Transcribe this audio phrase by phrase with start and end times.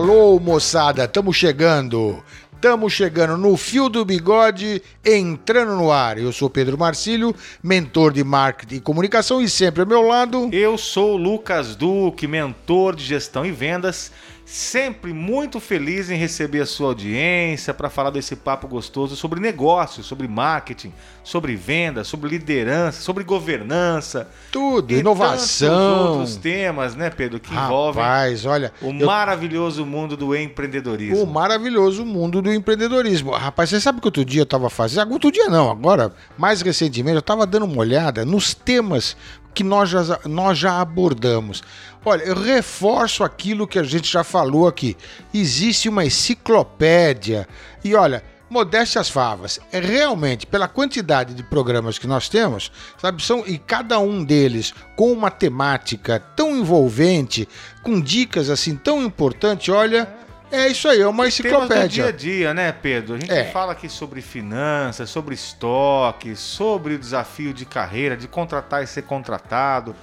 [0.00, 2.24] Alô, moçada, estamos chegando.
[2.54, 6.16] Estamos chegando no fio do bigode, entrando no ar.
[6.16, 10.48] Eu sou Pedro Marcílio, mentor de marketing e comunicação, e sempre ao meu lado.
[10.54, 14.10] Eu sou Lucas Duque, mentor de gestão e vendas,
[14.52, 20.06] sempre muito feliz em receber a sua audiência para falar desse papo gostoso sobre negócios,
[20.06, 20.92] sobre marketing,
[21.22, 24.28] sobre vendas, sobre liderança, sobre governança.
[24.50, 26.14] Tudo, inovação.
[26.14, 31.22] outros temas, né, Pedro, que envolvem Rapaz, olha, o eu- maravilhoso mundo do empreendedorismo.
[31.22, 33.30] o maravilhoso mundo do empreendedorismo.
[33.30, 37.14] Rapaz, você sabe que outro dia eu estava fazendo, outro dia não, agora, mais recentemente,
[37.14, 39.16] eu estava dando uma olhada nos temas
[39.54, 41.62] que nós já, nós já abordamos.
[42.04, 44.96] Olha, eu reforço aquilo que a gente já falou aqui.
[45.34, 47.46] Existe uma enciclopédia.
[47.84, 49.60] E olha, modéstia às favas.
[49.70, 54.74] É realmente, pela quantidade de programas que nós temos, sabe, são, e cada um deles
[54.96, 57.48] com uma temática tão envolvente,
[57.82, 60.08] com dicas assim tão importantes, olha,
[60.50, 62.12] é isso aí, é uma Temas do dia a enciclopédia.
[62.12, 63.14] dia, né, Pedro?
[63.14, 63.44] A gente É.
[63.44, 69.02] fala aqui sobre finanças, sobre estoque, sobre o desafio de carreira, de contratar e ser
[69.02, 69.94] contratado.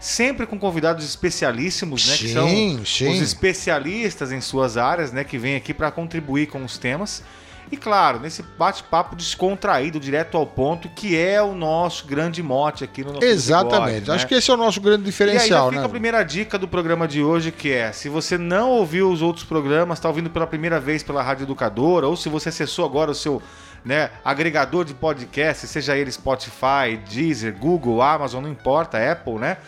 [0.00, 2.16] Sempre com convidados especialíssimos, né?
[2.18, 3.08] que são Sim, sim.
[3.08, 5.24] os especialistas em suas áreas, né?
[5.24, 7.22] Que vêm aqui para contribuir com os temas.
[7.70, 13.02] E claro, nesse bate-papo descontraído, direto ao ponto, que é o nosso grande mote aqui
[13.02, 14.00] no nosso Exatamente.
[14.00, 14.28] Bigode, Acho né?
[14.28, 15.86] que esse é o nosso grande E aí diferencial, fica né?
[15.86, 19.44] a primeira dica do programa de hoje, que é, se você não ouviu os outros
[19.44, 23.14] programas, está ouvindo pela primeira vez pela Rádio Educadora, ou se você acessou agora o
[23.14, 23.42] seu
[23.84, 29.58] né, agregador de podcast, seja ele Spotify, Deezer, Google, Amazon, não importa, Apple, né?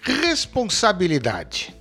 [0.00, 1.80] Responsabilidade.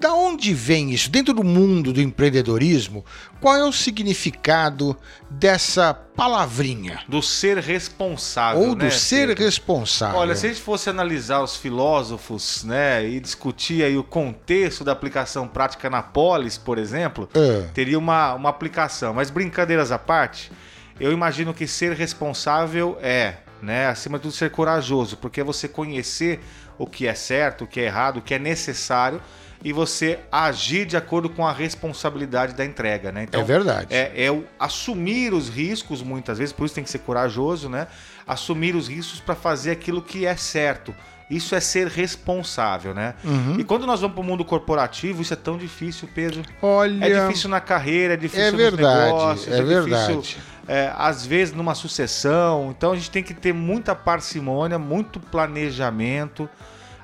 [0.00, 1.10] Da onde vem isso?
[1.10, 3.04] Dentro do mundo do empreendedorismo,
[3.38, 4.96] qual é o significado
[5.28, 7.00] dessa palavrinha?
[7.06, 9.44] Do ser responsável, Ou do né, ser Pedro?
[9.44, 10.18] responsável?
[10.18, 14.92] Olha, se a gente fosse analisar os filósofos, né, e discutir aí o contexto da
[14.92, 17.68] aplicação prática na polis, por exemplo, É.
[17.74, 19.12] teria uma, uma aplicação.
[19.12, 20.50] Mas brincadeiras à parte,
[20.98, 25.68] eu imagino que ser responsável é, né, acima de tudo, ser corajoso, porque é você
[25.68, 26.40] conhecer
[26.78, 29.20] o que é certo, o que é errado, o que é necessário
[29.62, 33.26] e você agir de acordo com a responsabilidade da entrega, né?
[33.30, 33.88] É verdade.
[33.94, 37.86] É, é o assumir os riscos, muitas vezes, por isso tem que ser corajoso, né?
[38.26, 40.94] Assumir os riscos para fazer aquilo que é certo.
[41.28, 43.14] Isso é ser responsável, né?
[43.22, 43.56] Uhum.
[43.60, 46.42] E quando nós vamos para o mundo corporativo, isso é tão difícil, Pedro.
[46.60, 50.36] Olha, É difícil na carreira, é difícil É nos verdade, negócios, é difícil, verdade.
[50.66, 52.74] é, às vezes numa sucessão.
[52.76, 56.48] Então a gente tem que ter muita parcimônia, muito planejamento,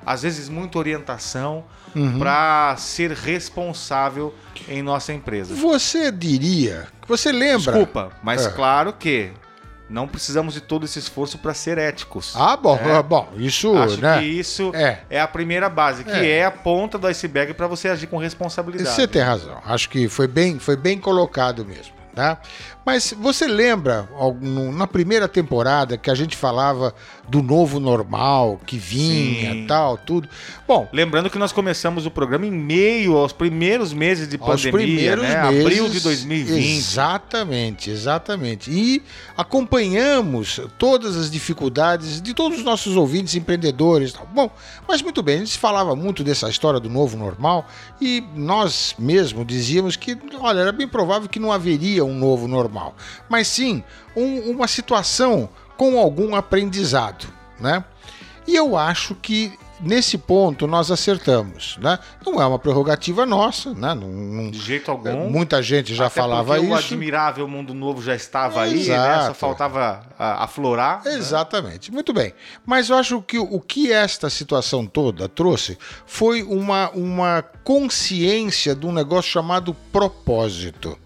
[0.07, 1.63] às vezes muita orientação
[1.95, 2.19] Uhum.
[2.19, 4.33] para ser responsável
[4.67, 5.55] em nossa empresa.
[5.55, 7.71] você diria, você lembra?
[7.73, 8.49] Desculpa, mas É.
[8.51, 9.31] claro que
[9.89, 12.33] não precisamos de todo esse esforço para ser éticos.
[12.35, 12.97] Ah, bom, É.
[12.97, 14.19] ah, bom, isso, Acho né?
[14.19, 14.99] que isso É.
[15.09, 15.19] é.
[15.21, 16.39] a primeira base, que É.
[16.39, 18.89] é, a ponta do iceberg para você agir com responsabilidade.
[18.95, 19.57] Você tem razão.
[19.65, 22.37] Acho que foi bem, foi bem colocado mesmo, tá?
[22.87, 24.07] Mas você lembra
[24.71, 26.95] na primeira temporada que a gente falava
[27.27, 29.67] do novo normal que vinha, Sim.
[29.67, 30.29] tal, tudo?
[30.65, 34.71] Bom, Lembrando que nós começamos o programa em meio aos primeiros meses de aos pandemia,
[34.71, 35.49] primeiros né?
[35.49, 36.77] meses, Abril de 2020.
[36.77, 38.71] Exatamente, exatamente.
[38.71, 39.03] E
[39.35, 44.13] acompanhamos todas as dificuldades de todos os nossos ouvintes empreendedores.
[44.13, 44.25] tal.
[44.33, 44.49] Bom,
[44.87, 47.67] mas muito bem, a gente falava muito dessa história do novo normal
[47.99, 52.76] e nós mesmo dizíamos que, olha, era bem provável que não haveria um novo normal,
[53.29, 53.83] mas sim
[54.15, 57.27] um- uma situação com algum aprendizado,
[57.59, 57.83] né?
[58.47, 61.99] E eu acho que nesse ponto nós acertamos, né?
[62.25, 63.93] Não é uma prerrogativa nossa, né?
[63.93, 65.29] Não- não- De jeito algum.
[65.29, 66.71] Muita gente já falava isso.
[66.71, 68.79] O admirável mundo novo já estava aí, né?
[68.95, 69.25] Exato.
[69.27, 71.03] Só faltava aflorar.
[71.05, 71.13] né?
[71.13, 72.33] Exatamente, muito bem.
[72.65, 75.77] Mas eu acho que o que esta situação toda trouxe
[76.07, 80.97] foi uma, uma consciência de um negócio chamado propósito.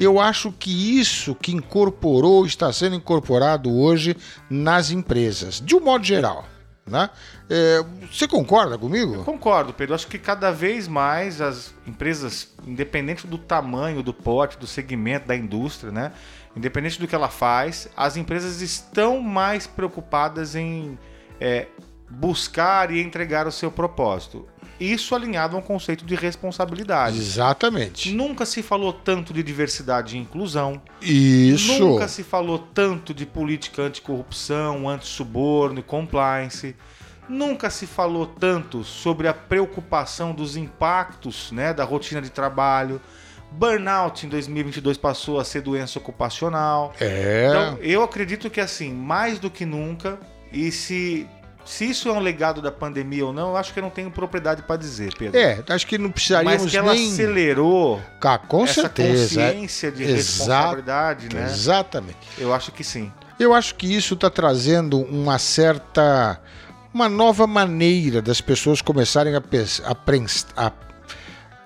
[0.00, 4.16] Eu acho que isso que incorporou, está sendo incorporado hoje
[4.50, 6.46] nas empresas, de um modo geral.
[6.86, 7.08] Né?
[7.48, 7.82] É,
[8.12, 9.24] você concorda comigo?
[9.24, 9.94] Concordo, Pedro.
[9.94, 15.34] Acho que cada vez mais as empresas, independente do tamanho, do porte, do segmento, da
[15.34, 16.12] indústria, né?
[16.54, 20.98] Independente do que ela faz, as empresas estão mais preocupadas em
[21.40, 21.68] é,
[22.08, 24.46] buscar e entregar o seu propósito.
[24.78, 27.16] Isso alinhado a um conceito de responsabilidade.
[27.16, 28.12] Exatamente.
[28.12, 30.82] Nunca se falou tanto de diversidade e inclusão.
[31.00, 31.78] Isso.
[31.78, 36.74] Nunca se falou tanto de política anticorrupção, antissuborno e compliance.
[37.28, 43.00] Nunca se falou tanto sobre a preocupação dos impactos né, da rotina de trabalho.
[43.52, 46.92] Burnout em 2022 passou a ser doença ocupacional.
[47.00, 47.46] É.
[47.48, 50.18] Então, eu acredito que assim, mais do que nunca,
[50.52, 51.26] e se,
[51.64, 54.10] se isso é um legado da pandemia ou não, eu acho que eu não tenho
[54.10, 55.38] propriedade para dizer, Pedro.
[55.38, 57.10] é, acho que não precisaríamos Mas que ela nem.
[57.12, 59.40] acelerou Cá, com essa certeza.
[59.40, 61.44] consciência de Exato, responsabilidade, né?
[61.44, 62.18] Exatamente.
[62.38, 63.12] Eu acho que sim.
[63.38, 66.40] Eu acho que isso está trazendo uma certa.
[66.92, 69.42] uma nova maneira das pessoas começarem a,
[69.84, 70.72] a a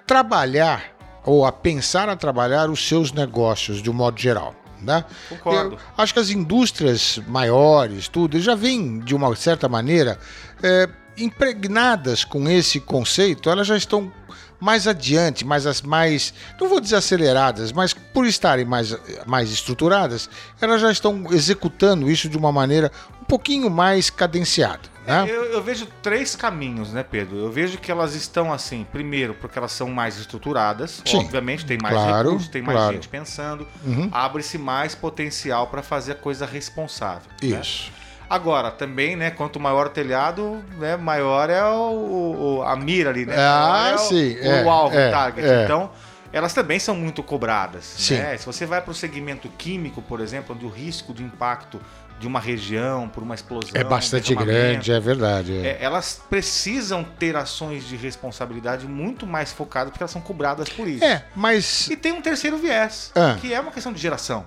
[0.06, 0.85] trabalhar
[1.25, 4.55] ou a pensar a trabalhar os seus negócios de um modo geral.
[4.83, 5.05] Né?
[5.29, 5.73] Concordo.
[5.77, 10.19] Eu acho que as indústrias maiores, tudo, já vêm de uma certa maneira
[10.63, 14.13] é, impregnadas com esse conceito, elas já estão
[14.61, 20.29] mais adiante, mais, as- mais não vou dizer aceleradas, mas por estarem mais, mais estruturadas,
[20.61, 22.91] elas já estão executando isso de uma maneira
[23.23, 24.81] um pouquinho mais cadenciada.
[25.09, 25.25] Né?
[25.29, 27.37] Eu, eu vejo três caminhos, né, Pedro?
[27.39, 31.79] Eu vejo que elas estão assim, primeiro, porque elas são mais estruturadas, Sim, obviamente, tem
[31.83, 32.93] mais claro, recursos, tem mais claro.
[32.95, 34.09] gente pensando, Uhum.
[34.13, 37.31] abre-se mais potencial para fazer a coisa responsável.
[37.43, 37.59] né?
[37.61, 37.91] Isso.
[38.31, 43.25] Agora, também, né, quanto maior o telhado, né, maior é o, o- a mira ali,
[43.25, 43.35] né?
[43.39, 45.49] Ah, é o- sim, O, é, alvo, é, o target.
[45.49, 45.65] é.
[45.65, 45.91] Então,
[46.31, 47.85] elas também são muito cobradas.
[47.97, 48.17] Sim.
[48.19, 48.37] né?
[48.37, 51.81] Se você vai para o segmento químico, por exemplo, onde o risco de impacto
[52.19, 53.70] de uma região por uma explosão...
[53.75, 55.56] É bastante grande, é verdade.
[55.56, 55.69] é.
[55.70, 60.88] é, elas precisam ter ações de responsabilidade muito mais focadas, porque elas são cobradas por
[60.88, 61.05] isso.
[61.05, 63.37] É, mas E tem um terceiro viés, Ah.
[63.41, 64.47] que é uma questão de geração.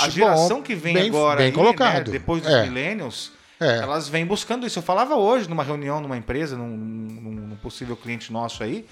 [0.00, 2.06] A Bom, geração que vem bem- agora, bem aí, colocado.
[2.08, 2.62] né, depois dos É.
[2.64, 3.78] millennials, É.
[3.78, 4.78] elas vêm buscando isso.
[4.78, 8.86] Eu falava hoje numa reunião, numa empresa, num, num- num possível cliente nosso aí,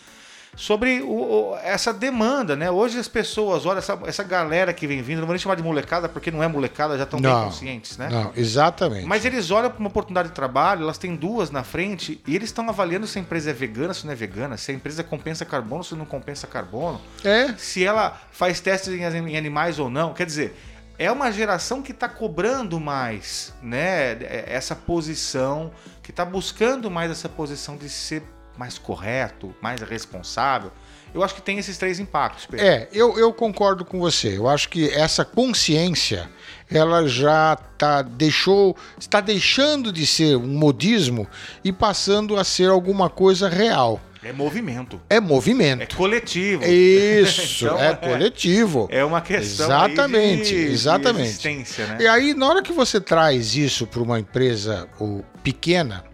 [0.55, 2.71] sobre o- o- essa demanda, né?
[2.71, 5.63] Hoje as pessoas, olha, essa, essa galera que vem vindo, não vou nem chamar de
[5.63, 8.09] molecada, porque não é molecada, já estão bem conscientes, né?
[8.11, 9.07] Não, exatamente.
[9.07, 12.51] Mas eles olham para uma oportunidade de trabalho, elas têm duas na frente e eles
[12.51, 15.45] estão avaliando se a empresa é vegana, se não é vegana, se a empresa compensa
[15.45, 20.13] carbono, se não compensa carbono, É, se ela faz testes em em animais ou não.
[20.13, 20.55] Quer dizer,
[20.99, 24.19] é uma geração que está cobrando mais, né?
[24.47, 25.73] Essa posição,
[26.03, 28.23] que está buscando mais essa posição de ser
[28.57, 30.71] mais correto, mais responsável.
[31.15, 32.65] Eu acho que tem esses três impactos, Pedro.
[32.65, 34.37] É, eu, eu concordo com você.
[34.39, 36.31] Eu acho que essa consciência,
[36.71, 41.27] ela já tá, deixou, está deixando de ser um modismo
[41.63, 44.01] e passando a ser alguma coisa real.
[44.25, 45.97] É movimento, É é movimento.
[45.97, 46.63] coletivo.
[46.65, 48.89] Isso, Então, é, é- coletivo.
[48.91, 51.29] É uma questão Exatamente, de, de exatamente.
[51.29, 51.97] existência, né?
[52.01, 56.05] E aí, na hora que você traz isso para uma empresa ou, pequena,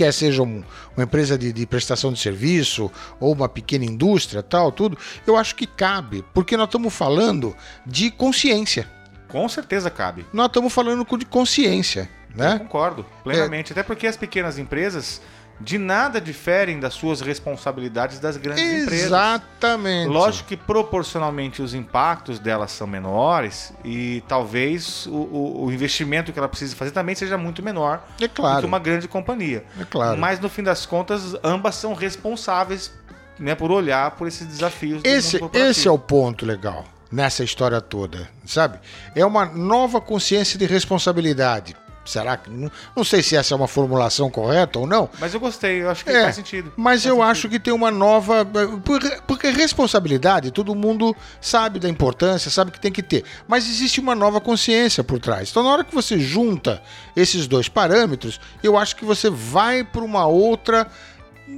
[0.00, 0.62] quer seja um-
[0.96, 2.90] uma empresa de, de prestação de serviço
[3.20, 7.54] ou uma pequena indústria, tal, tudo, eu acho que cabe, porque nós estamos falando
[7.84, 8.88] de consciência.
[9.28, 10.24] Com certeza cabe.
[10.32, 12.58] Nós estamos falando de consciência, Eu né?
[12.58, 13.72] concordo plenamente.
[13.72, 15.20] Até porque as pequenas empresas
[15.60, 19.06] de nada diferem das suas responsabilidades das grandes empresas.
[19.06, 20.08] Exatamente.
[20.08, 26.38] Lógico que proporcionalmente os impactos delas são menores e talvez o, o- o investimento que
[26.38, 28.60] ela precisa fazer também seja muito menor É do claro.
[28.60, 29.64] que uma grande companhia.
[29.78, 30.18] É claro.
[30.18, 32.90] Mas no fim das contas, ambas são responsáveis
[33.38, 35.02] né, por olhar por esses desafios.
[35.02, 36.84] do Esse, esse é o ponto legal.
[37.12, 38.78] nessa história toda, sabe?
[39.14, 41.76] É uma nova consciência de responsabilidade.
[42.10, 42.50] Será que.
[42.50, 45.08] Não, não sei se essa é uma formulação correta ou não.
[45.18, 46.72] Mas eu gostei, eu acho que É, faz sentido.
[46.76, 47.30] Mas Faz eu sentido.
[47.30, 48.44] acho que tem uma nova.
[48.84, 53.24] por- Porque responsabilidade, todo mundo sabe da importância, sabe que tem que ter.
[53.46, 55.50] Mas existe uma nova consciência por trás.
[55.50, 56.82] Então, na hora que você junta
[57.14, 60.86] esses dois parâmetros, eu acho que você vai para uma outra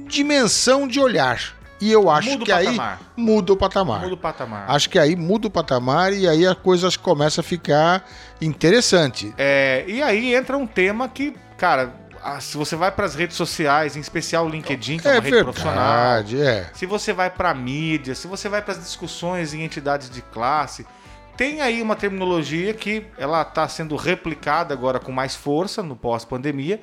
[0.07, 1.39] dimensão de olhar.
[1.83, 2.79] E eu acho Muda que aí
[3.17, 4.03] muda o patamar.
[4.03, 4.65] Muda o patamar.
[4.69, 8.07] Acho que aí muda o patamar e aí a coisa começa a ficar
[8.41, 9.33] interessante.
[9.37, 11.93] É, e aí entra um tema que, cara,
[12.39, 15.21] se você vai para as redes sociais, em especial o LinkedIn, que é, É uma
[15.23, 16.69] rede profissional, verdade, é.
[16.73, 20.21] se você vai para a mídia, se você vai para as discussões em entidades de
[20.21, 20.87] classe,
[21.35, 26.79] tem aí uma terminologia que ela está sendo replicada agora com mais força no pós-pandemia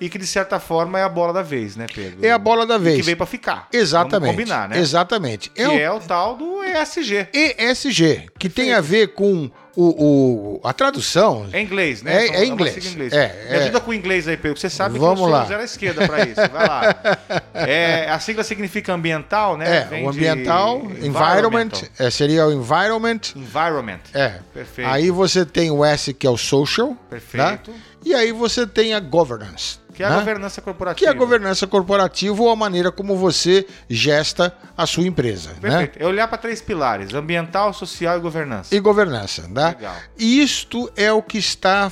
[0.00, 2.24] e que de certa forma é a bola da vez, né, Pedro?
[2.24, 2.96] É a bola da E vez.
[2.96, 3.68] Que veio para ficar.
[3.72, 4.20] Exatamente.
[4.20, 4.78] Vamos combinar, né?
[4.78, 5.50] Exatamente.
[5.50, 7.28] Que É o é o tal do ESG.
[7.32, 11.46] ESG, que tem a ver com o, o- a tradução.
[11.52, 12.16] É inglês, né?
[12.16, 12.96] É- Então, é inglês.
[12.96, 13.62] em É, Me é.
[13.62, 14.58] ajuda com o inglês aí, Pedro.
[14.58, 15.44] Você sabe Vamos que lá.
[15.44, 16.40] zero à esquerda para isso.
[16.50, 16.96] Vai lá.
[17.54, 19.78] É, a sigla significa ambiental, né?
[19.78, 23.20] É, Vem o ambiental, environment, é, seria o environment.
[23.34, 24.00] Environment.
[24.12, 24.34] É.
[24.52, 24.88] Perfeito.
[24.90, 26.94] Aí você tem o S, que é o social.
[27.08, 27.70] Perfeito.
[27.70, 27.76] né?
[28.04, 29.78] E aí você tem a governance.
[29.94, 30.16] Que é a né?
[30.18, 30.98] governança corporativa.
[30.98, 35.50] Que é a governança corporativa ou a maneira como você gesta a sua empresa.
[35.54, 35.58] Né?
[35.70, 35.98] Perfeito.
[35.98, 38.74] É olhar para três pilares: ambiental, social e governança.
[38.76, 39.48] E governança.
[39.48, 39.65] Né?
[39.70, 39.96] Legal.
[40.18, 41.90] Isto é o que está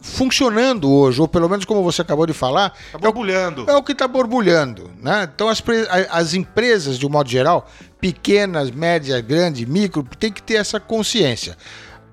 [0.00, 3.70] funcionando hoje, ou pelo menos como você acabou de falar, Tá é o borbulhando.
[3.70, 4.90] É o que está borbulhando.
[5.00, 5.28] Né?
[5.32, 7.68] Então, as, a- as empresas, de um modo geral,
[8.00, 11.56] pequenas, médias, grandes, micro, tem que ter essa consciência.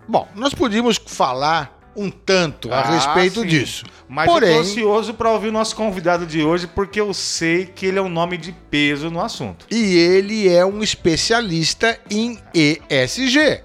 [0.08, 3.48] Bom, nós podíamos falar um tanto a Ah, respeito sim.
[3.48, 3.86] disso.
[4.08, 7.66] Mas eu Porém, tô ansioso para ouvir o nosso convidado de hoje, porque eu sei
[7.66, 9.66] que ele é um nome de peso no assunto.
[9.70, 13.62] e ele é um especialista em ESG.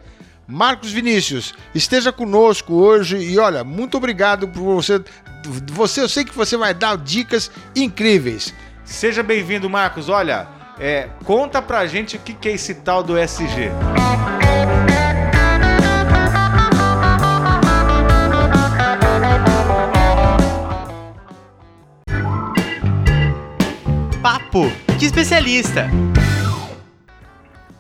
[0.47, 5.03] Marcos Vinícius, esteja conosco hoje e olha, muito obrigado por você.
[5.73, 8.55] Você, eu sei que você vai dar dicas incríveis.
[8.85, 10.09] Seja bem-vindo, Marcos.
[10.09, 10.47] Olha,
[10.79, 13.71] é, conta pra gente o que que é esse tal do SG.
[24.23, 25.91] Papo de especialista.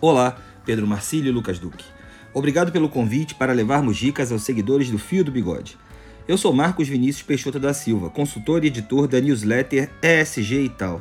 [0.00, 1.93] Olá, Pedro Marcílio e Lucas Duque.
[2.34, 5.78] Obrigado pelo convite para levarmos dicas aos seguidores do Fio do Bigode.
[6.26, 11.00] Eu sou Marcos Vinícius Peixoto da Silva, consultor e editor da newsletter ESG e tal.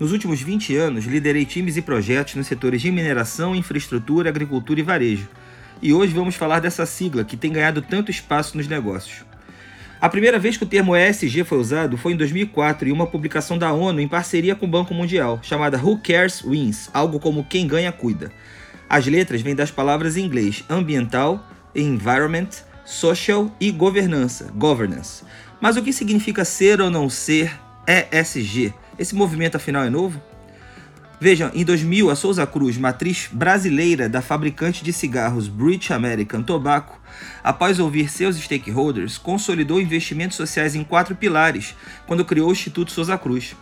[0.00, 4.82] Nos últimos 20 anos, liderei times e projetos nos setores de mineração, infraestrutura, agricultura e
[4.82, 5.28] varejo.
[5.82, 9.22] E hoje vamos falar dessa sigla que tem ganhado tanto espaço nos negócios.
[10.00, 13.58] A primeira vez que o termo ESG foi usado foi em 2004 em uma publicação
[13.58, 17.66] da ONU em parceria com o Banco Mundial, chamada Who Cares Wins, algo como Quem
[17.66, 18.32] Ganha Cuida.
[18.94, 22.50] As letras vêm das palavras em inglês ambiental, environment,
[22.84, 25.24] social e governança, governance.
[25.60, 27.58] Mas o que significa ser ou não ser
[27.88, 28.72] ESG?
[28.96, 30.22] Esse movimento afinal é novo?
[31.20, 37.00] Vejam, em 2000, a Souza Cruz, matriz brasileira da fabricante de cigarros British American Tobacco,
[37.42, 41.74] após ouvir seus stakeholders, consolidou investimentos sociais em quatro pilares
[42.06, 43.56] quando criou o Instituto Souza Cruz: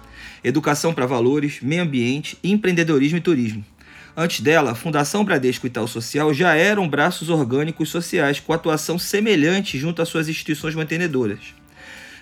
[0.45, 3.72] educação para valores, meio ambiente, empreendedorismo e turismo.
[4.14, 9.78] Antes dela, a Fundação Bradesco Itaú Social já eram braços orgânicos sociais com atuação semelhante
[9.78, 11.54] junto às suas instituições mantenedoras.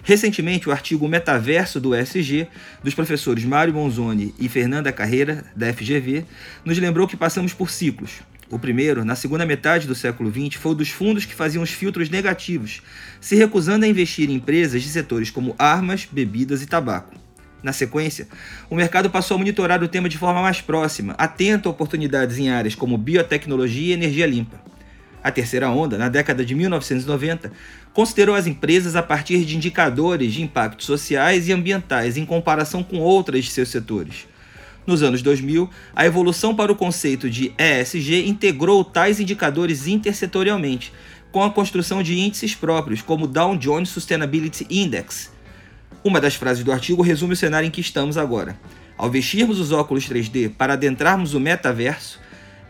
[0.04, 2.46] Recentemente, o artigo Metaverso do ESG,
[2.82, 6.24] dos professores Mário Monzoni e Fernanda Carreira, da FGV,
[6.64, 8.20] nos lembrou que passamos por ciclos.
[8.48, 11.70] O primeiro, na segunda metade do século XX, foi o dos fundos que faziam os
[11.70, 12.82] filtros negativos,
[13.20, 17.19] se recusando a investir em empresas de setores como armas, bebidas e tabaco.
[17.62, 18.26] Na sequência,
[18.70, 22.48] o mercado passou a monitorar o tema de forma mais próxima, atento a oportunidades em
[22.48, 24.60] áreas como biotecnologia e energia limpa.
[25.22, 27.52] A terceira onda, na década de 1990,
[27.92, 32.98] considerou as empresas a partir de indicadores de impactos sociais e ambientais em comparação com
[32.98, 34.26] outras de seus setores.
[34.86, 40.90] Nos anos 2000, a evolução para o conceito de ESG integrou tais indicadores intersetorialmente,
[41.30, 45.30] com a construção de índices próprios, como o Dow Jones Sustainability Index.
[46.02, 48.58] Uma das frases do artigo resume o cenário em que estamos agora.
[48.96, 52.20] Ao vestirmos os óculos 3D para adentrarmos o metaverso,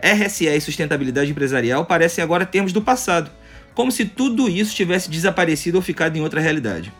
[0.02, 3.30] RSE e sustentabilidade empresarial parecem agora termos do passado,
[3.74, 6.92] como se tudo isso tivesse desaparecido ou ficado em outra realidade.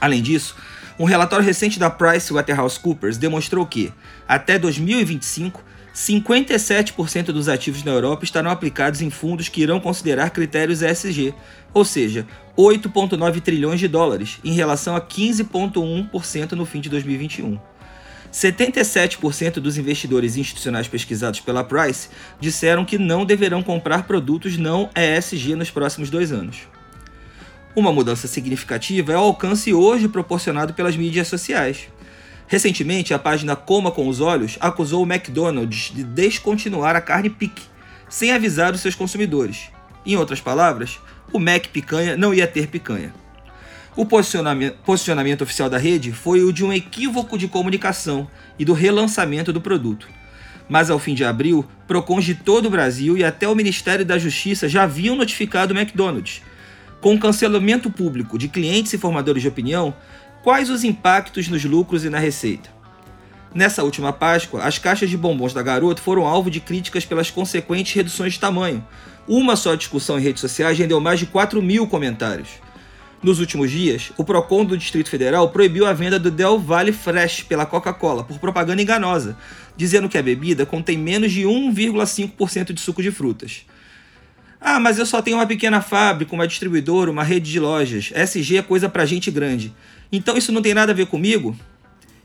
[0.00, 0.56] Além disso,
[0.98, 3.92] um relatório recente da PricewaterhouseCoopers demonstrou que,
[4.28, 10.80] até 2025, 57% dos ativos na Europa estarão aplicados em fundos que irão considerar critérios
[10.80, 11.34] ESG,
[11.74, 17.58] ou seja, 8,9 trilhões de dólares, em relação a 15,1% no fim de 2021.
[18.32, 22.08] 77% dos investidores institucionais pesquisados pela Price
[22.40, 26.60] disseram que não deverão comprar produtos não ESG nos próximos dois anos.
[27.76, 31.88] Uma mudança significativa é o alcance hoje proporcionado pelas mídias sociais.
[32.52, 37.62] Recentemente, a página Coma com os Olhos acusou o McDonald's de descontinuar a carne pique,
[38.10, 39.70] sem avisar os seus consumidores.
[40.04, 41.00] Em outras palavras,
[41.32, 43.14] o Mac Picanha não ia ter picanha.
[43.96, 48.28] O posicionamento, posicionamento, oficial da rede foi o de um equívoco de comunicação
[48.58, 50.06] e do relançamento do produto.
[50.68, 54.18] Mas ao fim de abril, PROCONs de todo o Brasil e até o Ministério da
[54.18, 56.42] Justiça já haviam notificado o McDonald's.
[57.00, 59.92] Com o cancelamento público de clientes e formadores de opinião,
[60.42, 62.70] quais os impactos nos lucros e na receita?
[63.54, 67.92] Nessa última Páscoa, as caixas de bombons da Garoto foram alvo de críticas pelas consequentes
[67.92, 68.84] reduções de tamanho.
[69.28, 72.48] Uma só discussão em redes sociais rendeu mais de 4 mil comentários.
[73.22, 77.44] Nos últimos dias, o PROCON do Distrito Federal proibiu a venda do Del Valle Fresh
[77.44, 79.36] pela Coca-Cola por propaganda enganosa,
[79.76, 83.64] dizendo que a bebida contém menos de 1,5% de suco de frutas.
[84.60, 88.12] Ah, mas eu só tenho uma pequena fábrica, uma distribuidora, uma rede de lojas.
[88.14, 89.72] SG é coisa pra gente grande.
[90.12, 91.56] Então isso não tem nada a ver comigo?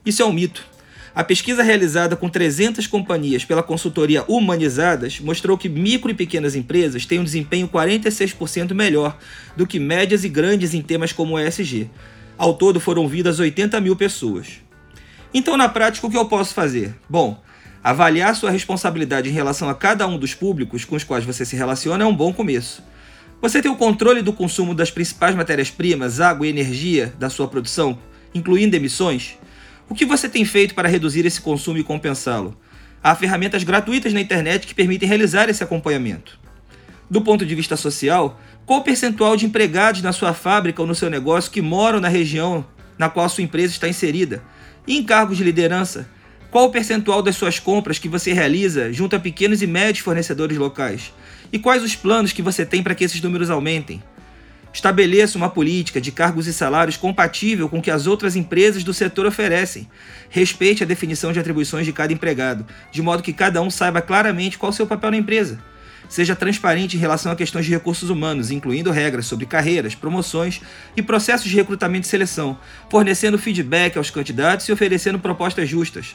[0.06, 0.68] Isso é um mito.
[1.16, 7.08] A pesquisa realizada com 300 companhias pela consultoria Humanizadas mostrou que micro e pequenas empresas
[7.08, 9.18] têm um desempenho 46% melhor
[9.56, 11.90] do que médias e grandes em temas como ESG.
[12.38, 14.62] Ao todo foram ouvidas 80 mil pessoas.
[15.34, 16.94] Então, na prática, o que eu posso fazer?
[17.10, 17.42] Bom,
[17.84, 21.56] avaliar sua responsabilidade em relação a cada um dos públicos com os quais você se
[21.56, 22.84] relaciona é um bom começo.
[23.40, 28.00] Você tem o controle do consumo das principais matérias-primas, água e energia da sua produção,
[28.34, 29.38] incluindo emissões?
[29.88, 32.58] O que você tem feito para reduzir esse consumo e compensá-lo?
[33.02, 36.40] Há ferramentas gratuitas na internet que permitem realizar esse acompanhamento.
[37.08, 40.96] Do ponto de vista social, qual o percentual de empregados na sua fábrica ou no
[40.96, 42.66] seu negócio que moram na região
[42.98, 44.42] na qual a sua empresa está inserida?
[44.88, 46.10] E em cargos de liderança,
[46.50, 50.58] qual o percentual das suas compras que você realiza junto a pequenos e médios fornecedores
[50.58, 51.14] locais?
[51.52, 54.04] E quais os planos que você tem para que esses números aumentem?
[54.74, 58.94] Estabeleça uma política de cargos e salários compatível com o que as outras empresas do
[58.94, 59.90] setor oferecem.
[60.30, 64.58] Respeite a definição de atribuições de cada empregado, de modo que cada um saiba claramente
[64.58, 65.60] qual o seu papel na empresa.
[66.10, 70.62] Seja transparente em relação a questões de recursos humanos, incluindo regras sobre carreiras, promoções
[70.96, 72.58] e processos de recrutamento e seleção,
[72.90, 76.14] fornecendo feedback aos candidatos e oferecendo propostas justas.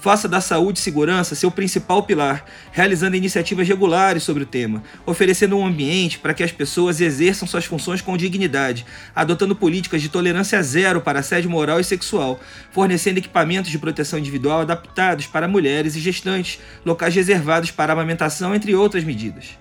[0.00, 5.58] Faça da saúde e segurança seu principal pilar, realizando iniciativas regulares sobre o tema, oferecendo
[5.58, 10.62] um ambiente para que as pessoas exerçam suas funções com dignidade, adotando políticas de tolerância
[10.62, 12.38] zero para assédio moral e sexual,
[12.70, 18.74] fornecendo equipamentos de proteção individual adaptados para mulheres e gestantes, locais reservados para amamentação, entre
[18.76, 19.58] outras medidas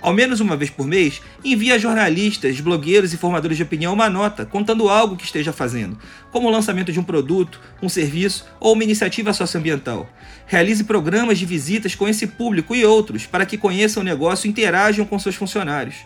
[0.00, 4.08] ao menos uma vez por mês, envie a jornalistas, blogueiros e formadores de opinião uma
[4.08, 5.98] nota contando algo que esteja fazendo,
[6.30, 10.08] como o lançamento de um produto, um serviço ou uma iniciativa socioambiental.
[10.46, 14.50] Realize programas de visitas com esse público e outros para que conheçam o negócio e
[14.50, 15.96] interajam com seus funcionários.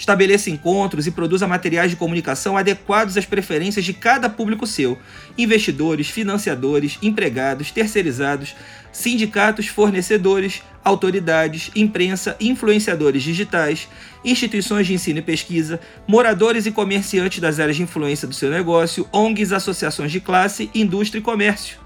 [0.00, 4.98] Estabeleça encontros e produza materiais de comunicação adequados às preferências de cada público seu:
[5.36, 8.56] investidores, financiadores, empregados, terceirizados,
[8.92, 13.88] sindicatos, fornecedores, autoridades, imprensa, influenciadores digitais,
[14.24, 19.08] instituições de ensino e pesquisa, moradores e comerciantes das áreas de influência do seu negócio,
[19.12, 21.78] ONGs, associações de classe, indústria e comércio.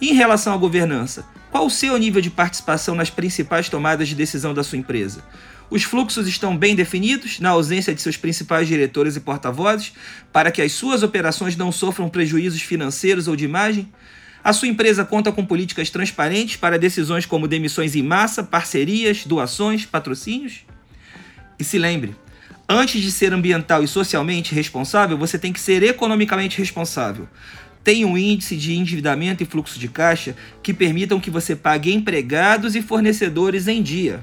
[0.00, 4.14] E em relação à governança, qual o seu nível de participação nas principais tomadas de
[4.14, 5.24] decisão da sua empresa?
[5.68, 9.92] Os fluxos estão bem definidos, na ausência de seus principais diretores e porta-vozes,
[10.32, 13.90] para que as suas operações não sofram prejuízos financeiros ou de imagem?
[14.46, 19.84] A sua empresa conta com políticas transparentes para decisões como demissões em massa, parcerias, doações,
[19.84, 20.60] patrocínios?
[21.58, 22.14] E se lembre,
[22.68, 27.28] antes de ser ambiental e socialmente responsável, você tem que ser economicamente responsável.
[27.82, 32.76] Tenha um índice de endividamento e fluxo de caixa que permitam que você pague empregados
[32.76, 34.22] e fornecedores em dia.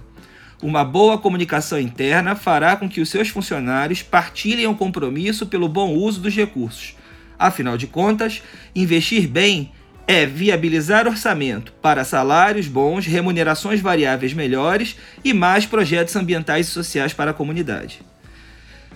[0.62, 5.94] Uma boa comunicação interna fará com que os seus funcionários partilhem o compromisso pelo bom
[5.94, 6.96] uso dos recursos.
[7.38, 8.42] Afinal de contas,
[8.74, 9.70] investir bem
[10.08, 17.14] é viabilizar orçamento para salários bons, remunerações variáveis melhores e mais projetos ambientais e sociais
[17.14, 18.02] para a comunidade.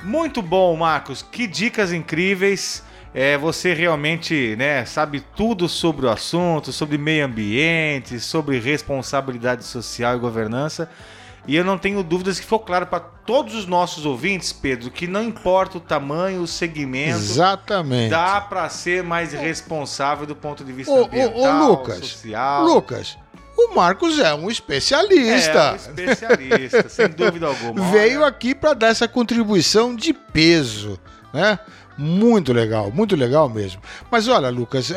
[0.02, 1.22] Muito bom, Marcos.
[1.22, 2.82] Que dicas incríveis.
[3.14, 10.16] é, você realmente né, sabe tudo sobre o assunto, sobre meio ambiente, sobre responsabilidade social
[10.16, 10.90] e governança.
[11.46, 15.07] E eu não tenho dúvidas que ficou claro para todos os nossos ouvintes, Pedro, que
[15.07, 18.11] não importa o tamanho, o segmento, Exatamente.
[18.11, 22.64] dá para ser mais responsável do ponto de vista Ô, ô, ô, ambiental, Lucas, social.
[22.64, 23.18] Lucas,
[23.57, 25.72] o Marcos é um é, especialista.
[25.72, 27.90] um especialista, sem dúvida alguma.
[27.90, 30.98] Veio Olha, aqui para dar essa contribuição de peso,
[31.33, 31.59] né?
[31.96, 33.80] Muito legal, muito legal mesmo.
[34.11, 34.90] Mas olha, Lucas,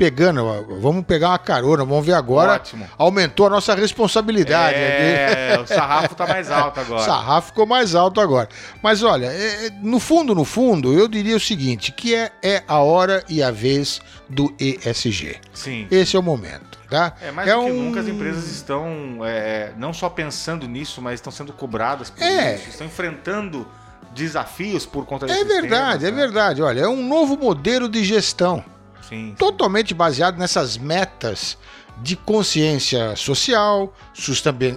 [0.00, 0.42] pegando,
[0.80, 2.52] vamos pegar uma carona, vamos ver agora.
[2.54, 2.88] Ótimo.
[2.96, 4.74] Aumentou a nossa responsabilidade.
[4.74, 7.04] É, o sarrafo tá mais alto O agora.
[7.04, 8.48] sarrafo ficou mais alto agora.
[8.82, 12.62] Mas olha, é, é, no fundo, no fundo, eu diria o seguinte, que é, é
[12.66, 15.36] a hora e a vez do ESG.
[15.52, 15.86] Sim.
[15.90, 17.12] Esse é o momento, tá?
[17.20, 21.30] É mais do que nunca as empresas estão é, não só pensando nisso, mas estão
[21.30, 22.54] sendo cobradas por É.
[22.54, 23.68] isso, estão enfrentando
[24.14, 26.16] desafios por conta É desses verdade, temas, é né?
[26.16, 26.62] verdade.
[26.62, 28.64] Olha, é um novo modelo de gestão.
[29.10, 29.34] Sim, sim.
[29.38, 31.58] totalmente baseado nessas metas
[32.02, 33.94] de consciência social,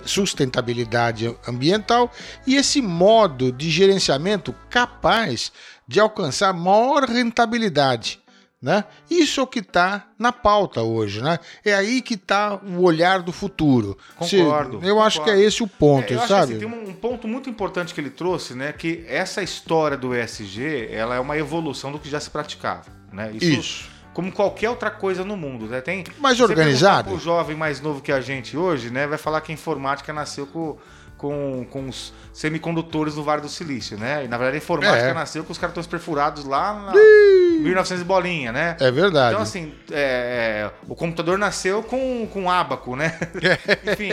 [0.06, 2.12] sustentabilidade ambiental
[2.46, 5.52] e esse modo de gerenciamento capaz
[5.88, 8.20] de alcançar maior rentabilidade.
[8.62, 8.86] Né?
[9.10, 11.22] Isso é o que está na pauta hoje.
[11.22, 11.38] Né?
[11.66, 13.98] É aí que está o olhar do futuro.
[14.16, 16.54] Concordo, Se- eu acho que é esse o ponto, É, sabe?
[16.56, 18.72] assim, tem um, um ponto muito importante que ele trouxe, né?
[18.72, 23.32] Que essa história do ESG, ela é uma evolução do que já se praticava, né?
[23.34, 23.92] Isso.
[24.14, 25.82] Como qualquer outra coisa no mundo, né?
[25.82, 27.10] Tem Mais organizado?
[27.10, 29.08] pro jovem mais novo que a gente hoje, né?
[29.08, 30.78] Vai falar que a informática nasceu com,
[31.18, 34.24] com, com os semicondutores do Vale do Silício, né?
[34.26, 35.14] E na verdade a informática É.
[35.14, 38.78] nasceu com os cartões perfurados lá na 1900 e bolinha, né?
[38.80, 39.32] É verdade.
[39.34, 43.18] Então, assim, é, o computador nasceu com, com ábaco, né?
[43.92, 44.12] Enfim,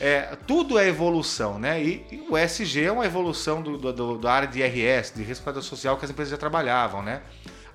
[0.00, 1.80] é, tudo é evolução, né?
[1.82, 5.22] E, e o ESG é uma evolução do, do- do- da área de IRS, de
[5.22, 7.20] responsabilidade social que as empresas já trabalhavam, né?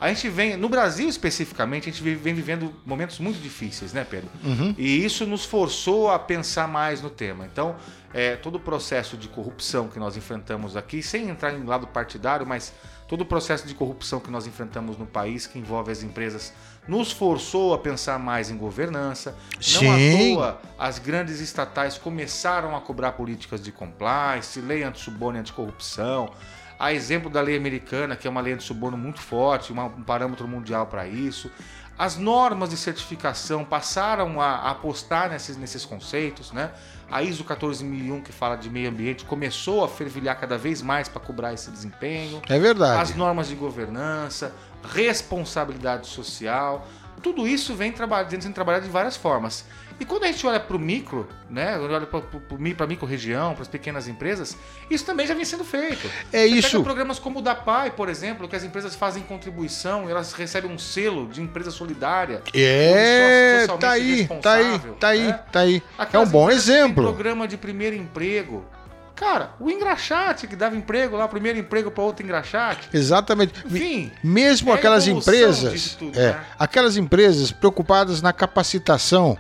[0.02, 4.32] A gente vem, no Brasil especificamente, a gente vem, vivendo momentos muito difíceis, né, Pedro?
[4.76, 7.46] E isso nos forçou a pensar mais no tema.
[7.46, 7.76] Então,
[8.12, 12.48] é, todo o processo de corrupção que nós enfrentamos aqui, sem entrar em lado partidário,
[12.48, 12.74] mas
[13.08, 16.52] todo o processo de corrupção que nós enfrentamos no país, que envolve as empresas,
[16.88, 19.36] nos forçou a pensar mais em governança.
[19.60, 19.86] Sim.
[19.86, 25.42] Não à toa, as grandes estatais começaram a cobrar políticas de compliance, lei anti-suborno e
[25.42, 26.32] anticorrupção.
[26.82, 30.48] A exemplo da lei americana, que é uma lei anti-suborno muito forte, uma- um parâmetro
[30.48, 31.52] mundial para isso.
[31.98, 36.72] As normas de certificação passaram a, a apostar nesses, nesses conceitos, né?
[37.12, 41.22] A ISO 14001, que fala de meio ambiente, começou a fervilhar cada vez mais para
[41.22, 43.00] cobrar esse desempenho É verdade.
[43.02, 44.52] as normas de governança,
[45.12, 46.88] responsabilidade social,
[47.22, 49.64] tudo isso vem trabalhando, sendo trabalhado de várias formas.
[50.02, 53.68] E quando a gente olha para o micro, né, olha para a micro-região, para as
[53.68, 54.58] pequenas empresas,
[54.90, 56.10] isso também já vem sendo feito.
[56.34, 56.72] É Você isso.
[56.72, 60.72] Pega programas como o da PAI, por exemplo, que as empresas fazem contribuição, elas recebem
[60.72, 62.42] um selo de empresa solidária.
[62.52, 65.40] É, tá aí, tá aí, tá aí, né?
[65.52, 65.76] tá aí.
[65.76, 67.04] É um Aquelas bom empresas que têm exemplo.
[67.04, 68.66] programa de primeiro emprego.
[69.14, 72.90] Cara, o engraxate que dava emprego lá, primeiro emprego para outro engraxate.
[72.92, 73.54] Exatamente.
[73.68, 76.44] Enfim, Mesmo é aquelas empresas, tudo, é, né?
[76.58, 79.38] aquelas empresas preocupadas na capacitação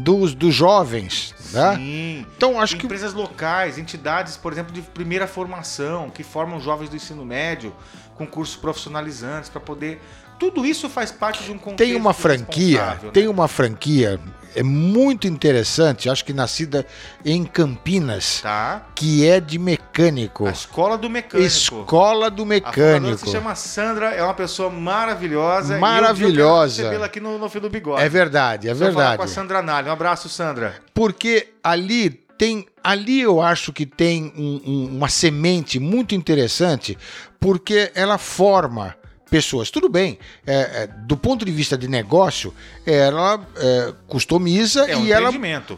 [0.00, 1.76] dos, dos jovens, né?
[1.76, 2.26] sim.
[2.36, 6.96] Então acho que Empresas locais, entidades, por exemplo, de primeira formação, que formam jovens do
[6.96, 7.74] ensino médio
[8.14, 10.00] com cursos profissionalizantes para poder.
[10.40, 11.78] Tudo isso faz parte de um contexto.
[11.78, 13.10] tem uma franquia, né?
[13.12, 14.18] tem uma franquia
[14.56, 16.84] é muito interessante, acho que nascida
[17.24, 18.84] em Campinas, Tá?
[18.96, 20.44] que é de mecânico.
[20.44, 21.46] A escola do mecânico.
[21.46, 23.18] Escola do A mecânico.
[23.18, 25.78] se chama Sandra, é uma pessoa maravilhosa.
[25.78, 26.82] Maravilhosa.
[26.82, 28.02] Recebê-la aqui no, no Fio do Bigode.
[28.02, 29.30] É verdade, é vai falar com a verdade.
[29.30, 29.88] Sandra Nalli.
[29.88, 30.74] Um abraço, Sandra.
[30.92, 36.98] Porque ali tem, ali eu acho que tem um- um- uma semente muito interessante,
[37.38, 38.96] porque ela forma
[39.30, 39.70] pessoas.
[39.70, 42.52] Tudo bem, é, é, do ponto de vista de negócio,
[42.84, 45.30] ela é, customiza É um e ela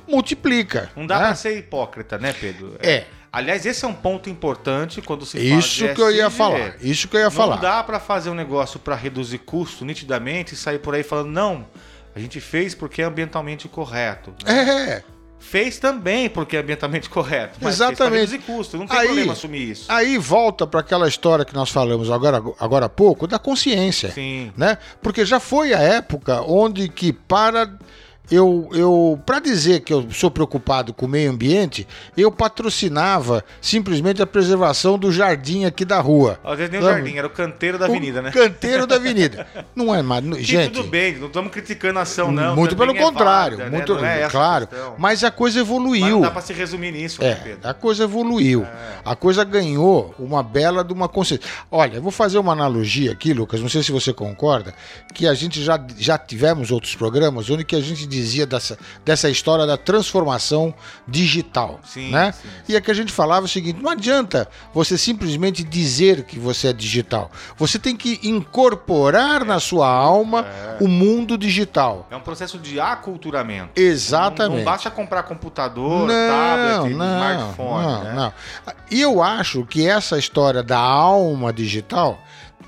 [0.09, 0.91] multiplica.
[0.97, 1.27] Não dá né?
[1.27, 2.77] pra ser hipócrita, né, Pedro?
[2.81, 3.05] É.
[3.33, 6.75] Aliás, esse é um ponto importante quando se Isso fala de que eu ia falar.
[6.83, 7.57] Isso que eu ia Não falar.
[7.57, 11.67] dá pra fazer um negócio pra reduzir custo nitidamente e sair por aí falando, não,
[12.15, 14.35] a gente fez porque é ambientalmente correto.
[14.45, 14.91] né?
[14.99, 15.03] É,
[15.43, 17.59] Fez também porque é ambientalmente correto.
[17.61, 18.31] Mas Exatamente.
[18.31, 18.79] Reduzir custo.
[18.79, 19.85] Não tem Aí- problema assumir isso.
[19.91, 24.11] aí volta para aquela história que nós falamos agora, agora há pouco, da consciência.
[24.13, 24.53] Sim.
[24.57, 24.79] né?
[25.03, 27.71] Porque já foi a época onde que para
[28.31, 34.23] eu, eu para dizer que eu sou preocupado com o meio ambiente, eu patrocinava simplesmente
[34.23, 36.39] a preservação do jardim aqui da rua.
[36.45, 38.31] Às vezes nem o jardim, era o canteiro da avenida, o né?
[38.31, 39.47] Canteiro da avenida.
[39.75, 40.23] Não é mais.
[40.39, 42.55] Gente, tudo bem, não estamos criticando a ação, não.
[42.55, 43.57] muito pelo é contrário.
[43.59, 43.77] válida, né?
[43.77, 44.69] muito, Não é claro.
[44.99, 46.11] Mas a coisa Mas evoluiu.
[46.17, 47.69] não dá pra se resumir nisso, né, É, Pedro?
[47.69, 48.67] a coisa evoluiu.
[49.05, 51.47] A coisa ganhou uma bela de uma consciência.
[51.71, 54.75] Olha, eu vou fazer uma analogia aqui, Lucas, não sei se você concorda,
[55.15, 59.29] que a gente já, já tivemos outros programas onde que a gente dizia dessa, dessa
[59.31, 60.75] história da transformação
[61.09, 61.81] digital.
[61.85, 62.33] Sim, né?
[62.33, 66.39] sim, E é que a gente falava o seguinte: não adianta você simplesmente dizer que
[66.39, 67.31] você é digital.
[67.57, 70.47] Você tem que incorporar na sua alma
[70.81, 72.07] o mundo digital.
[72.11, 73.71] É um processo de aculturamento.
[73.81, 74.51] Exatamente.
[74.51, 77.83] Não, não basta comprar computador, Não, tablet, não, smartphone.
[77.87, 78.13] não, né?
[78.15, 78.33] não.
[78.91, 82.23] E eu acho que essa história da alma digital,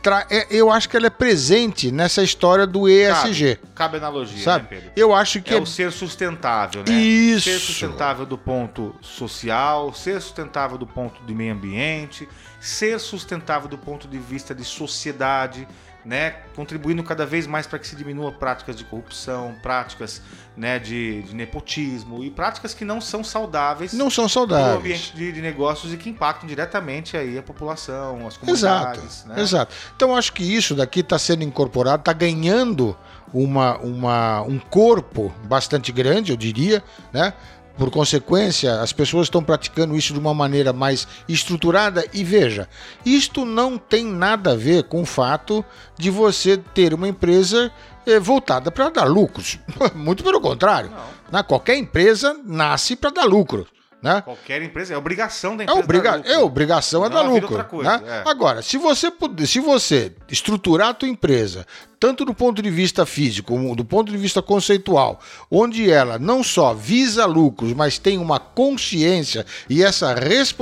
[0.04, 3.56] tra- é- eu acho que ela é presente nessa história do ESG.
[3.56, 4.64] Cabe, cabe analogia, Sabe?
[4.64, 4.90] né, Pedro?
[4.94, 6.94] Eu acho que é é, o ser sustentável, né?
[6.94, 7.48] Isso.
[7.50, 12.28] Ser sustentável do ponto social, ser sustentável do ponto de meio ambiente,
[12.60, 15.66] ser sustentável do ponto de vista de sociedade,
[16.04, 16.34] né?
[16.54, 20.20] Contribuindo cada vez mais para que se diminua práticas de corrupção, práticas
[20.56, 24.76] né, de, de nepotismo e práticas que não são saudáveis não são no saudáveis.
[24.76, 29.40] ambiente de, de negócios e que impactam diretamente aí a população, as Exato, comunidades, né?
[29.40, 29.74] exato.
[29.96, 32.96] Então acho que isso daqui está sendo incorporado, está ganhando
[33.32, 37.32] uma, uma, um corpo bastante grande, eu diria, né?
[37.76, 42.06] Por consequência, as pessoas estão praticando isso de uma maneira mais estruturada.
[42.12, 42.68] E veja,
[43.04, 45.64] isto não tem nada a ver com o fato
[45.98, 47.72] de você ter uma empresa
[48.06, 49.58] eh, voltada para dar lucros.
[49.94, 50.90] Muito pelo contrário.
[50.90, 51.38] Não.
[51.38, 51.42] Né?
[51.42, 53.66] Qualquer empresa nasce para dar lucro.
[54.04, 54.20] Né?
[54.20, 55.80] Qualquer empresa, é obrigação da É, empresa.
[55.82, 56.30] obriga dar lucro.
[56.32, 57.48] é obrigação é Não dar havia lucro.
[57.48, 58.22] outra coisa, né?
[58.26, 58.28] é.
[58.30, 61.66] Agora, se você puder, se você estruturar a tua empresa,
[61.98, 65.18] tanto do ponto de vista físico, como do ponto de vista conceitual,
[65.50, 70.12] onde ela não só visa lucros, mas tem uma consciência e essa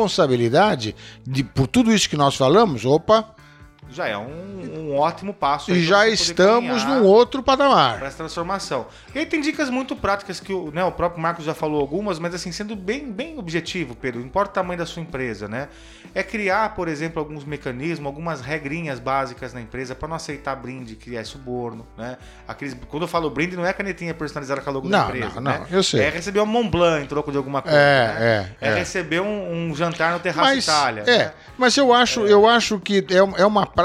[0.06, 0.94] responsabilidade
[1.26, 3.34] de, por tudo isso que nós falamos, opa,
[3.92, 5.70] Já é um, um ótimo passo.
[5.72, 7.98] e já estamos num outro patamar.
[7.98, 8.86] para essa transformação.
[9.14, 12.18] E aí tem dicas muito práticas que o, né, o próprio Marcos já falou algumas,
[12.18, 15.68] mas assim, sendo bem, bem objetivo, Pedro, não importa o tamanho da sua empresa, né?
[16.14, 20.94] É criar, por exemplo, alguns mecanismos, algumas regrinhas básicas na empresa para não aceitar brinde,
[20.96, 22.16] criar suborno, né?
[22.48, 25.34] Aqueles, quando eu falo brinde, não é canetinha personalizada com a logo da Não, empresa,
[25.40, 25.66] não, né?
[25.70, 26.00] não, eu sei.
[26.02, 28.56] É receber um Mont Blanc em troco de alguma coisa, É, né?
[28.60, 28.74] é, é.
[28.74, 31.32] receber um, um jantar no Terraço Mas, Itália, é, né?
[31.58, 33.81] mas eu acho, eu acho que é, é uma prática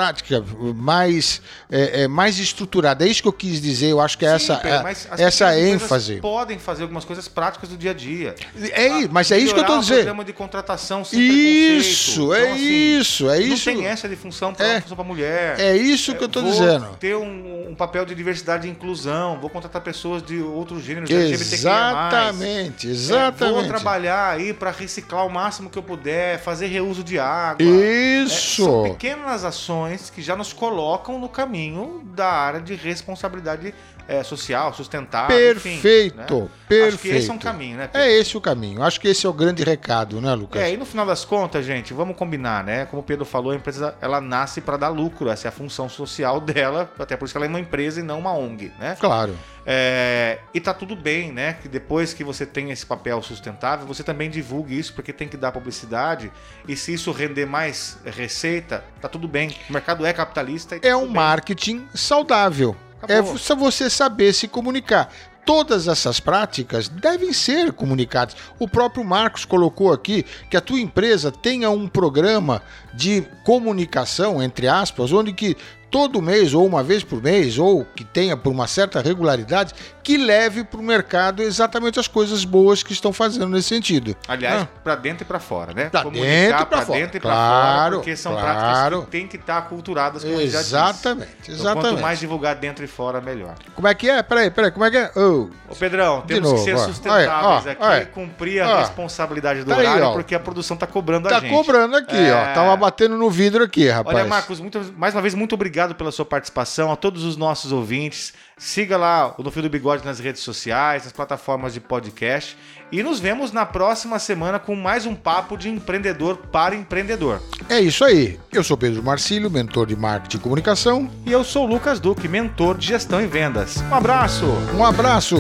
[0.75, 3.05] mais, é, é mais estruturada.
[3.05, 3.87] É isso que eu quis dizer.
[3.91, 6.15] Eu acho que é Sim, essa, Pedro, é- essa ênfase.
[6.21, 8.35] podem fazer algumas coisas práticas do dia a dia.
[8.71, 9.97] É, i- mas é isso que eu o dizendo.
[9.97, 13.69] programa de contratação sem Isso, é Então, assim, isso, é isso.
[13.71, 14.81] Não tem essa de função para É.
[15.03, 15.59] mulher.
[15.59, 16.97] É isso que eu vou dizendo.
[16.99, 19.39] ter um, um papel de diversidade e inclusão.
[19.39, 21.09] Vou contratar pessoas de outros gêneros.
[21.09, 23.53] Exatamente, É, exatamente.
[23.53, 27.65] vou trabalhar aí para reciclar o máximo que eu puder, fazer reuso de água.
[27.65, 28.63] É, Isso.
[28.65, 33.73] são pequenas ações que já nos colocam no caminho da área de responsabilidade
[34.07, 35.35] é, social, sustentável.
[35.35, 36.25] Perfeito, enfim, né?
[36.67, 36.87] perfeito.
[36.95, 37.87] Acho que esse é um caminho, né?
[37.87, 38.07] Pedro?
[38.07, 38.83] É esse o caminho.
[38.83, 40.61] Acho que esse é o grande recado, né, Lucas?
[40.61, 42.85] É, e no final das contas, gente, vamos combinar, né?
[42.85, 45.89] Como o Pedro falou, a empresa ela nasce para dar lucro, essa é a função
[45.89, 48.95] social dela, até por isso que ela é uma empresa e não uma ONG, né?
[48.99, 49.35] Claro.
[49.69, 51.57] É, e tá tudo bem, né?
[51.61, 55.35] Que depois que você tem esse papel sustentável, você também divulgue isso, porque tem que
[55.35, 56.31] dar publicidade.
[56.65, 59.53] E se isso render mais receita, tá tudo bem.
[59.69, 61.11] O mercado é capitalista e tá É um bem.
[61.15, 62.77] marketing saudável.
[63.07, 63.37] É Acabou.
[63.37, 65.11] só você saber se comunicar.
[65.45, 68.35] Todas essas práticas devem ser comunicadas.
[68.59, 72.61] O próprio Marcos colocou aqui que a tua empresa tenha um programa
[72.93, 75.55] de comunicação, entre aspas, onde que
[75.89, 79.73] todo mês, ou uma vez por mês, ou que tenha por uma certa regularidade,
[80.03, 84.15] que leve para o mercado exatamente as coisas boas que estão fazendo nesse sentido.
[84.27, 84.67] Aliás, Ah.
[84.83, 85.89] pra dentro e pra fora, né?
[85.89, 86.99] Comunicar dentro e pra fora.
[86.99, 88.47] dentro e Claro, fora, porque são claro.
[88.59, 90.39] práticas que têm que estar aculturadas, como.
[90.39, 91.89] Exatamente, Então, exatamente.
[91.89, 93.55] quanto mais divulgar dentro e fora, melhor.
[93.75, 94.21] Como é que é?
[94.23, 95.11] Peraí, peraí, como é que é?
[95.15, 96.85] Oh, Ô Pedrão, temos novo, que ser ó.
[96.85, 98.01] sustentáveis ó, aqui olha.
[98.03, 98.79] e cumprir a Ó.
[98.79, 100.13] responsabilidade do Tá aí, horário, ó.
[100.13, 101.51] porque a produção tá cobrando a tá gente.
[101.53, 102.33] cobrando aqui, É.
[102.33, 102.53] ó.
[102.53, 104.15] Tava batendo no vidro aqui, rapaz.
[104.15, 107.71] Olha, Marcos, muito- mais uma vez, muito obrigado pela sua participação, a todos os nossos
[107.71, 108.33] ouvintes.
[108.57, 112.57] Siga lá o No Fio do Bigode nas redes sociais, nas plataformas de podcast.
[112.91, 117.41] E nos vemos na próxima semana com mais um papo de empreendedor para empreendedor.
[117.69, 118.39] É isso aí.
[118.51, 121.11] Eu sou Pedro Marcílio, mentor de marketing e comunicação.
[121.25, 123.77] E eu sou o Lucas Duque, mentor de gestão e vendas.
[123.77, 124.45] Um abraço!
[124.75, 125.37] Um abraço.